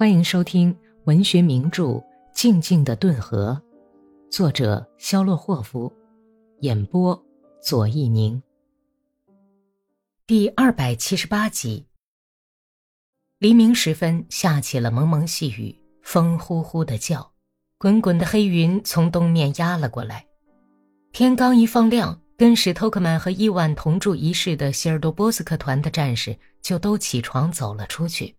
[0.00, 0.74] 欢迎收听
[1.04, 1.84] 文学名著
[2.32, 3.60] 《静静的顿河》，
[4.34, 5.92] 作者肖洛霍夫，
[6.60, 7.22] 演播
[7.62, 8.42] 左一宁。
[10.26, 11.86] 第二百七十八集。
[13.40, 17.32] 黎明时分，下起了蒙蒙细雨，风呼呼的叫，
[17.76, 20.24] 滚滚的黑云从东面压了过来。
[21.12, 28.34] 天刚一放亮，跟史托克曼和伊万同住一室的希尔多波斯克团的战士就都起床走了出去。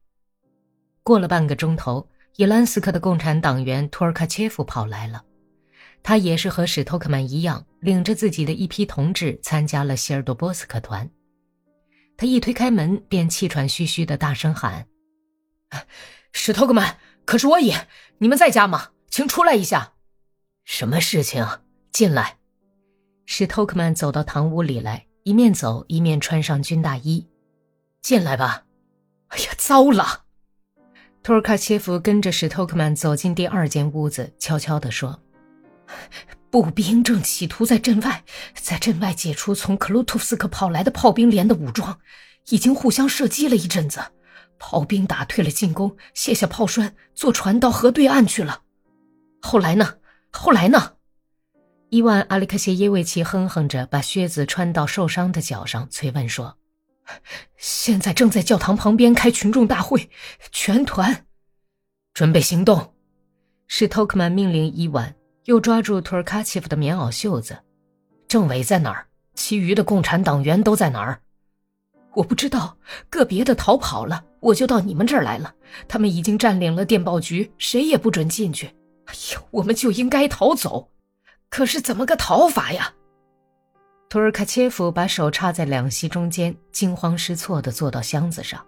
[1.03, 5.23] 过了半个钟头，伊兰斯克的共产党员托尔卡切夫跑来了。
[6.03, 11.09] 他也是和史托克曼一样，领着自己的一批同志参加了希尔多波斯克团。
[12.17, 14.87] 他一推开门，便气喘吁吁的大声喊
[16.33, 17.87] ：“史托克曼，可是我也，
[18.19, 18.89] 你们在家吗？
[19.09, 19.93] 请出来一下。
[20.65, 21.45] 什么事情？
[21.91, 22.37] 进来。”
[23.25, 27.27] 史托克曼走到堂屋里来，一面走一面穿上军大衣。
[28.01, 28.65] “进来吧。
[29.29, 30.20] ”“哎呀，糟了！”
[31.23, 35.21] 托尔卡切夫跟着史托克曼走进第二间屋子，悄悄地说
[36.49, 38.23] ：“步兵正企图在镇外，
[38.55, 41.99] 在镇外解除从克鲁图斯克跑来的炮兵连的武装，
[42.49, 44.01] 已经互相射击了一阵子。
[44.57, 48.61] 炮兵打退了进攻，卸下炮栓，坐船到河对岸去了。
[49.41, 49.97] 后来呢？
[50.31, 50.93] 后来呢？”
[51.89, 56.57] 伊万·阿里克谢耶维奇哼哼着，把靴子穿到受伤的脚上，催问说。
[57.57, 60.09] 现在正在教堂旁边开群众大会，
[60.51, 61.25] 全团
[62.13, 62.93] 准备行动。
[63.67, 67.57] 史托克曼命令伊万，又抓住托尔卡切夫的棉袄袖子。
[68.27, 69.07] 政委在哪儿？
[69.33, 71.21] 其余的共产党员都在哪儿？
[72.13, 72.77] 我不知道，
[73.09, 75.55] 个别的逃跑了，我就到你们这儿来了。
[75.87, 78.67] 他们已经占领了电报局，谁也不准进去。
[79.05, 80.91] 哎呀，我们就应该逃走，
[81.49, 82.93] 可是怎么个逃法呀？
[84.11, 88.61] 图尔卡切夫把手插在两膝中间，惊慌失措地坐到箱子上。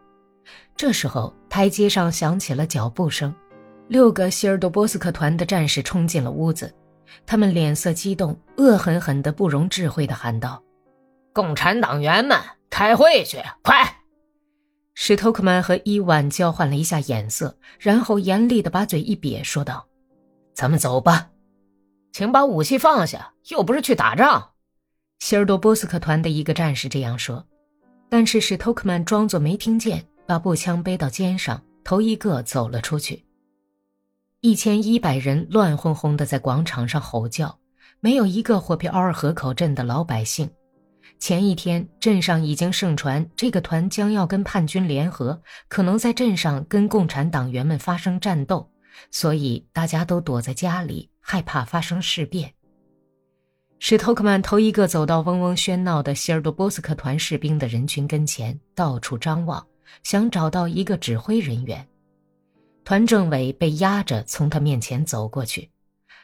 [0.74, 3.36] 这时候，台阶上响起了脚步声，
[3.90, 6.74] 六个希尔多波斯克团的战士冲进了屋子。
[7.26, 10.64] 他们脸色激动，恶狠狠地、不容置喙地喊道
[11.34, 12.40] ：“共产党员们，
[12.70, 13.38] 开会去！
[13.62, 13.98] 快！”
[14.96, 19.86] 史托克曼和伊万交换了一下眼色，然后严厉地把嘴一瘪，说道
[20.56, 21.32] ：“咱们走吧，
[22.14, 24.52] 请把武器放下，又不是去打仗。”
[25.24, 27.48] 希尔多波斯克团的一个战士这样说，
[28.10, 33.24] 但是史托克曼装作没听见，把步枪背到肩上，头一个走了出去。
[34.42, 37.58] 一千一百人乱哄哄的在广场上吼叫，
[38.02, 40.52] 没有一个霍皮奥尔河口镇的老百姓。
[41.20, 48.70] 前一天，镇上已经盛传这个团将要跟叛军联合，可能在镇上跟共产党员们发生战斗，
[49.10, 52.54] 所以大家都躲在家里，害怕发生事变。
[53.86, 59.62] 史托克曼头一个走到嗡嗡喧闹的希尔多波斯克团士兵的人群跟前，到处张望，
[60.04, 61.86] 想找到一个指挥人员。
[62.86, 65.70] 团政委被压着从他面前走过去，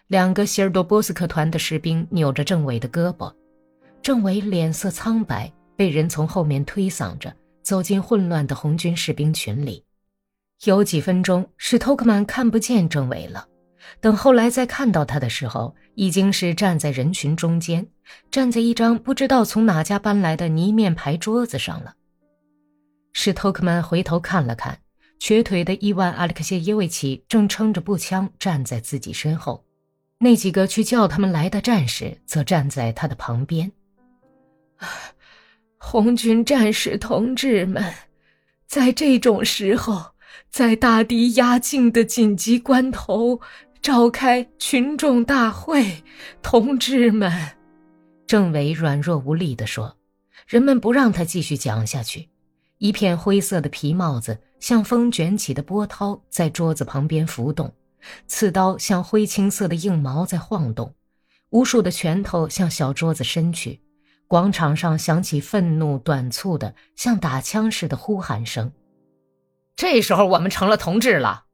[0.08, 3.30] 两个希尔多波斯克团的士兵扭着政委的胳膊，
[4.02, 9.84] 政委脸色苍白，被人从后面推搡着走进混乱的红军士兵群里。
[10.64, 13.49] 有几分钟，史托克曼看不见政委了。
[14.01, 17.88] 等后来再看到他的时候，已经是站在人群中间，
[18.31, 21.94] 站在一张不知道从哪家搬来的泥面牌桌子上了。
[23.13, 24.79] 史托克曼回头看了看，
[25.19, 29.66] 瘸腿的伊万·阿里克谢耶维奇正撑着步枪站在自己身后，
[30.19, 33.72] 那几个去叫他们来的战士则站在他的旁边。
[35.78, 37.94] 红军战士同志们，
[38.67, 40.11] 在这种时候，
[40.50, 43.41] 在大敌压境的紧急关头。
[43.81, 46.03] 召开群众大会，
[46.44, 47.31] 同志们，
[48.28, 49.95] 政委软弱无力地说
[50.47, 52.29] ：“人们不让他继续讲下去。”
[52.78, 57.69] 一片灰色的皮帽子像风卷起的波涛，在桌子旁边浮动；
[58.28, 60.94] 刺刀像灰青色的硬毛在晃动；
[61.50, 63.81] 无数的拳头向小桌子伸去。
[64.28, 68.72] 广场上响起愤怒、短促的像打枪似的呼喊声。
[69.75, 71.46] 这时候，我们成了同志了。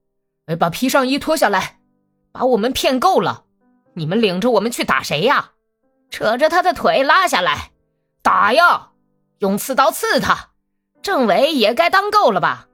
[0.60, 1.80] 把皮上衣脱下来。
[2.36, 3.46] 把我们骗够了，
[3.94, 5.52] 你们领着我们去打谁呀？
[6.10, 7.72] 扯着他的腿拉下来，
[8.22, 8.90] 打呀！
[9.40, 10.50] 用刺刀刺他。
[11.02, 12.68] 政委也该当够了吧？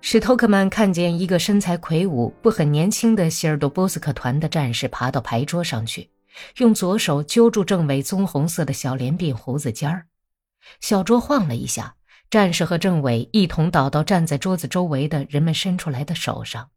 [0.00, 6.08] 史托克曼看见一个身材魁梧、不很年轻的希尔多波斯克团的战士爬到牌桌上去，
[6.56, 10.06] 用左手揪住政委棕红色的小连鬓胡子尖儿。
[10.80, 11.96] 小桌晃了一下，
[12.30, 16.70] 战士和政委一同倒到站在桌子周围的人们伸出来的手上。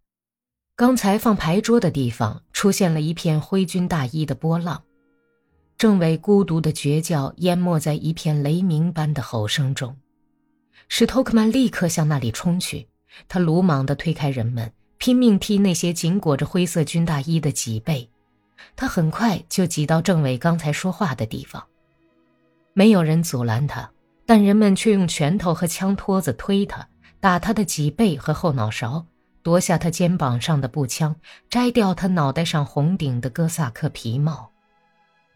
[0.76, 4.82] 刚才放牌桌的地方出现了一片灰军大衣的波浪，
[5.78, 9.96] 政委孤独的绝叫淹没在一片雷鸣般的吼声中。
[10.88, 12.88] 史托克曼立刻向那里冲去，
[13.28, 18.10] 他鲁莽地推开人们，拼命踢那些紧裹着灰色军大衣的脊背。
[18.76, 21.64] 他很快就挤到政委刚才说话的地方。
[22.74, 23.92] 没有人阻拦他，
[24.26, 26.88] 但人们却用拳头和枪托子推他，
[27.20, 29.06] 打他的脊背和后脑勺，
[29.44, 31.16] 夺下他肩膀上的步枪，
[31.50, 34.52] 摘掉他脑袋上红顶的哥萨克皮帽。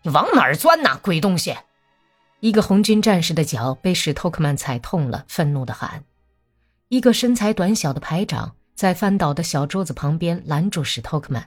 [0.02, 1.54] 你往哪儿钻呐，鬼东西！
[2.40, 6.04] 一个红军战士的脚被史托克曼踩痛了，愤怒地喊。
[6.88, 11.46] 一个身材短小的排长在翻倒的小桌子旁边拦住史托克曼。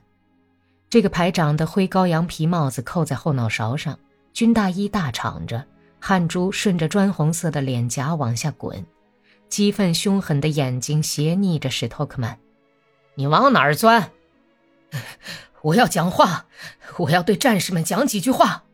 [0.90, 3.98] 这个排长的灰羔羊皮帽子扣在后脑勺上，
[4.34, 5.64] 军大衣大敞着，
[5.98, 8.84] 汗珠顺着砖红色的脸颊往下滚，
[9.48, 12.38] 激愤凶狠的眼睛斜睨着史托克曼。
[13.14, 14.10] 你往哪儿钻？
[15.62, 16.46] 我要讲话，
[16.98, 18.64] 我要对战士们讲几句话。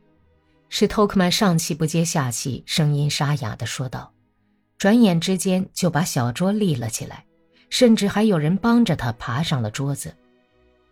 [0.68, 4.12] 史托克曼上气不接下气，声音沙哑地说道。
[4.78, 7.24] 转眼之间就把小桌立了起来，
[7.70, 10.14] 甚至还有人帮着他爬上了桌子。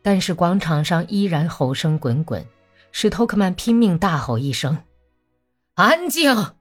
[0.02, 2.44] 但是广场上依然吼声滚滚，
[2.92, 4.78] 史托克曼拼命大吼一声
[5.74, 6.52] ：“安静！”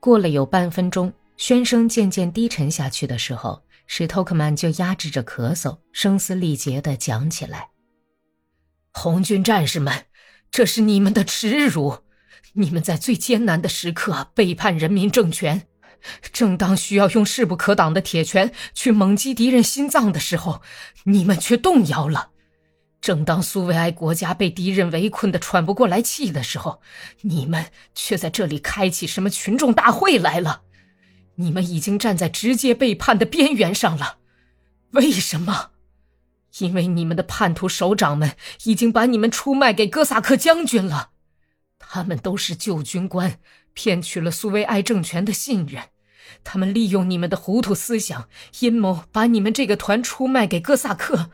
[0.00, 3.62] 过了有半分钟，喧声渐渐低沉下去的时候，
[3.92, 7.70] 史托克曼就压制着咳嗽，声嘶力竭地讲起来
[8.94, 10.06] ：“红军战士们。”
[10.48, 12.04] 这是你们的耻辱！
[12.52, 15.66] 你们在最艰难的时刻背叛人民政权，
[16.32, 20.62] 正当需要用势不可挡的铁拳去猛击敌人心脏的时候，
[21.02, 22.30] 你们却动摇了；
[23.00, 26.80] 正当苏维埃国家被敌人围困的喘不过来气的时候，
[27.22, 27.66] 你们
[27.96, 30.62] 却在这里开启什么群众大会来了。
[31.40, 34.18] 你们已经站在直接背叛的边缘上了。
[34.92, 35.70] 为什么？
[36.58, 41.10] 因为你们的叛徒首长们已经把你们出卖给哥萨克将军了，
[41.78, 43.38] 他们都是旧军官，
[43.72, 45.84] 骗取了苏维埃政权的信任。
[46.44, 48.28] 他们利用你们的糊涂思想
[48.60, 51.30] 阴谋，把你们这个团出卖给哥萨克。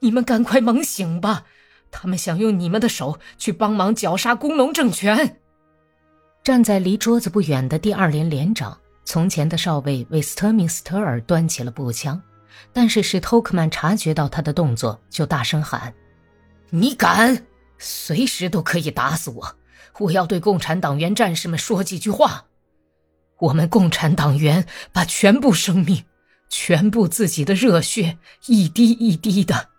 [0.00, 1.44] 你们赶快猛醒吧！
[1.90, 5.40] 他们想用你们的手去帮忙绞杀工农政权。
[6.42, 12.20] 站在离桌子不远的第二连连长，从前的少尉为斯特明斯特尔端起了步枪。
[12.72, 15.92] 但是史托克曼察觉到他的动作，就大声喊
[16.70, 17.46] ：“你敢，
[17.78, 19.56] 随时都可以打死我！
[19.98, 22.46] 我要对共产党员战士们说几句话。
[23.38, 26.04] 我们共产党员把全部生命、
[26.48, 29.70] 全部自己的热血，一滴一滴的……”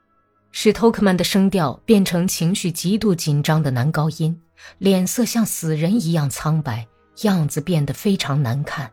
[0.51, 4.39] 史托克曼的声调变成情绪极度紧张的男高音，
[4.77, 6.87] 脸色像死人一样苍白，
[7.23, 8.89] 样子变得非常难看，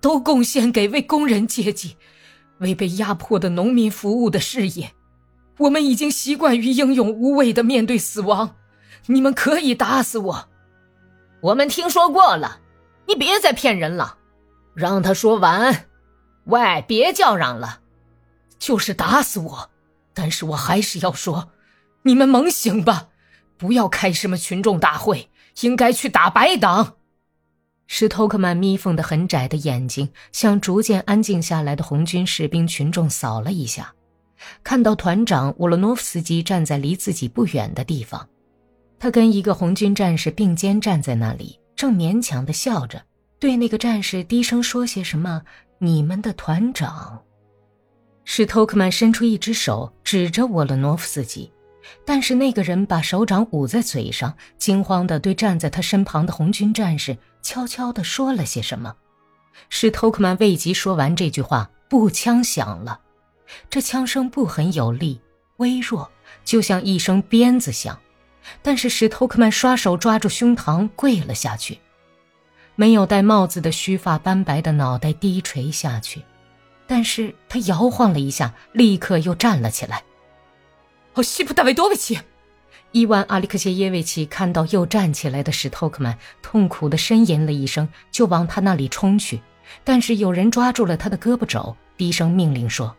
[0.00, 1.96] 都贡献给为工人阶级。
[2.58, 4.92] 为被压迫的农民服务的事业，
[5.58, 8.56] 我们已经习惯于英勇无畏的面对死亡。
[9.06, 10.48] 你们可以打死我，
[11.40, 12.60] 我们听说过了。
[13.06, 14.18] 你别再骗人了，
[14.74, 15.86] 让他说完。
[16.44, 17.80] 喂，别叫嚷了，
[18.58, 19.70] 就是打死我，
[20.12, 21.52] 但是我还是要说，
[22.02, 23.08] 你们猛醒吧，
[23.56, 25.30] 不要开什么群众大会，
[25.60, 26.97] 应该去打白党。
[27.90, 33.92] 史托克曼眯缝的很窄的眼睛向逐渐安静下来的红军士兵群众扫了一下，
[34.62, 38.28] 看到团长沃洛诺夫斯基站在离自己不远的地方，
[38.98, 43.02] 他跟一个红军战士并肩站在那里，正勉强的笑着，
[43.40, 45.42] 对那个战士低声说些什么
[45.80, 47.18] ：“你们的团长。”
[48.24, 51.50] 史托克曼伸出一只手指着沃洛诺夫斯基，
[52.04, 57.16] 但是那个人把手掌捂在嘴上，惊慌的对站在他身旁的红军战士。
[57.48, 58.94] 悄悄地说了些什么，
[59.70, 63.00] 史托克曼未及说完这句话，步枪响了。
[63.70, 65.18] 这枪声不很有力，
[65.56, 66.10] 微弱，
[66.44, 67.98] 就像一声鞭子响。
[68.60, 71.78] 但是史托克曼双手抓住胸膛，跪了下去。
[72.76, 76.22] 没有戴帽子的须发斑白的脑袋低垂下去，
[76.86, 80.04] 但是他摇晃了一下，立刻又站了起来。
[81.14, 82.20] 哦，西普大卫多维奇。
[82.92, 89.40] 伊万·阿里克谢耶维奇看到又站起来的史托克曼，痛苦地呻吟了一声，就往他那里冲去。
[89.84, 92.96] 但是有人抓住了他的胳膊肘，低声命令说：“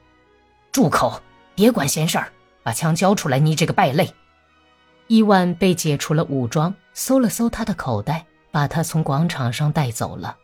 [0.71, 1.19] 住口！
[1.55, 2.31] 别管闲事儿，
[2.61, 3.39] 把枪交出来！
[3.39, 4.13] 你这个败类！”
[5.07, 10.37] 伊万被解除了武装，搜了搜他的口袋，把他从广场上带走了。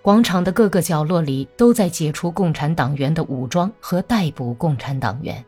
[0.00, 5.44] 广场的各个角落里都在解除共产党员的武装和逮捕共产党员。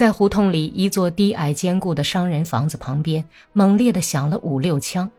[0.00, 5.10] 在胡同里一座低矮坚固的商人房子旁边，猛烈地响了五六枪。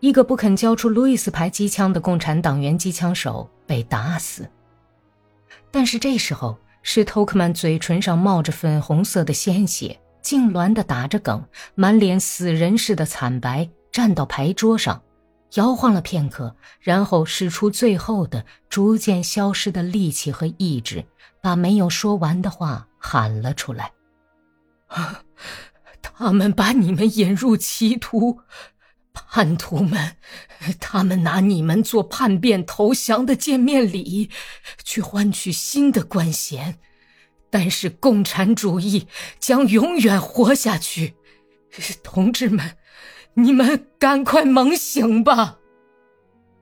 [0.00, 4.50] 一个不肯交出路易斯牌机枪的共产党员机枪手被打死。
[5.70, 11.40] 但是这时候，史托克曼嘴唇上冒着粉红色的鲜血，痉挛地打着梗，
[11.76, 15.00] 满脸死人似的惨白，站到牌桌上，
[15.52, 21.04] 摇晃了片刻，然后使出最后的、逐渐消失的力气和意志，
[21.40, 23.92] 把没有说完的话喊了出来
[24.86, 25.22] ：“啊
[26.02, 28.40] 他们把你们引入歧途，
[29.12, 30.16] 叛徒们，
[30.78, 34.30] 他们拿你们做叛变投降的见面礼，
[34.84, 36.78] 去换取新的官衔。
[37.50, 39.06] 但是共产主义
[39.38, 41.14] 将永远活下去，
[42.02, 42.76] 同志们。”
[43.36, 45.58] 你们赶快猛醒吧！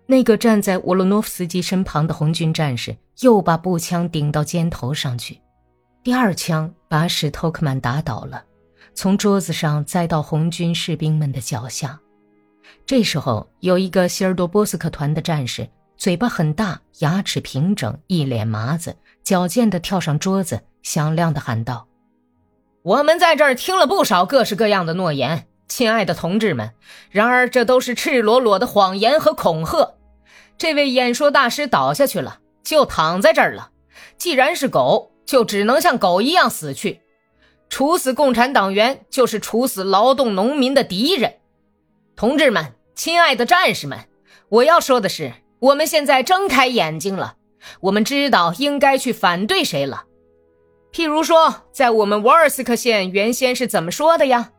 [0.07, 5.39] 那个站在沃洛诺夫斯基身旁的红军战士又把步枪顶到肩头上去，
[6.03, 8.45] 第二枪把史托克曼打倒了，
[8.93, 11.99] 从桌子上栽到红军士兵们的脚下。
[12.85, 18.95] 这时候，有一个希尔多波斯克团的战士，嘴巴很大，牙齿平整，一脸麻子，
[19.25, 21.89] 矫健地跳上桌子，响亮地喊道
[22.85, 26.73] ：“我们在这儿听了不少各式各样的诺言。”亲爱的同志们，
[27.09, 29.95] 然而这都是赤裸裸的谎言和恐吓。
[30.59, 33.71] 这位演说大师倒下去了，就躺在这儿了。
[34.19, 37.01] 既然是狗，就只能像狗一样死去。
[37.69, 41.37] 处死共产党员，就是处死劳动农民的敌人。
[42.15, 43.99] 同志们，亲爱的战士们，
[44.49, 47.37] 我要说的是，我们现在睁开眼睛了，
[47.81, 50.05] 我们知道应该去反对谁了。
[50.93, 54.51] 譬如说，在我们沃尔斯克县原先是怎么说的呀？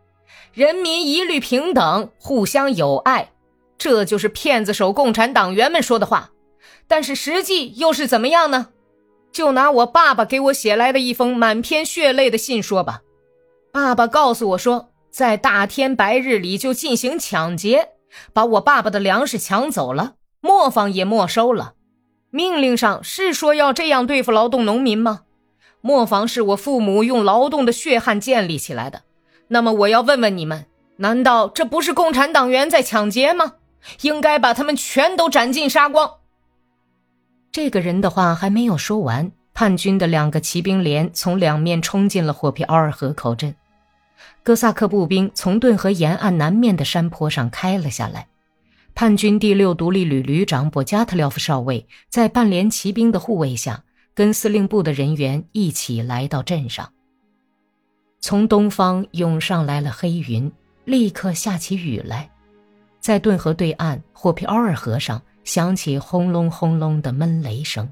[0.51, 3.31] 人民一律平等，互相友爱，
[3.77, 6.31] 这就是骗子手共产党员们说的话。
[6.87, 8.69] 但是实际又是怎么样呢？
[9.33, 13.01] 就拿我爸爸给我写来的一封满篇血泪的信说吧。
[13.71, 17.89] 爸爸告诉我说，在大天白日里就进行抢劫，
[18.31, 21.73] 把我爸爸的粮食抢走了，磨坊也没收了。
[22.29, 25.21] 命令上是说要这样对付劳动农民吗？
[25.81, 29.01] 磨坊是我父母用劳动的血汗建立起来的。
[29.47, 33.53] 那么我要问问你们，难道这不是共产党员在抢劫吗？
[34.01, 36.09] 应该把他们全都斩尽杀光。
[37.53, 43.55] 这个人的话还没有说完，叛军的两个骑兵连从两面冲进了霍皮奥尔河口镇，
[44.41, 48.25] 哥萨克步兵从顿河沿岸南面的山坡上开了下来。
[48.95, 53.83] 叛军第六独立旅旅长博加特廖夫少尉在半连骑兵的护卫下，
[54.15, 56.91] 跟司令部的人员一起来到镇上。
[58.19, 60.51] 从东方涌上来了黑云，
[60.85, 62.31] 立刻下起雨来，
[62.99, 67.91] 在顿河对岸霍皮奥尔河上响起轰隆轰隆的闷雷声。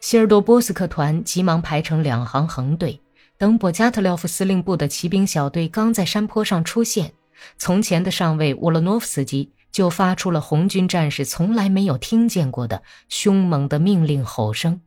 [0.00, 3.00] 希尔多波斯克团急忙排成两行横队，
[3.38, 7.14] 等博加特廖夫司令部的骑兵小队刚在山坡上出现，
[7.56, 14.82] 从前的上尉沃洛诺夫斯基就发出了红军战士从来没有听见过的凶猛的命令吼声，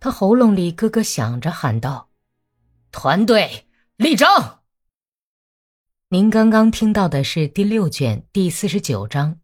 [0.00, 2.08] 他喉咙里咯咯响着，喊道。
[2.90, 3.66] 团队
[3.96, 4.28] 立正。
[6.08, 9.34] 您刚刚听到的是第六卷第四十九章《